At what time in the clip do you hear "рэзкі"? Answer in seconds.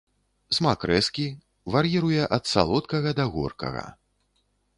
0.91-1.25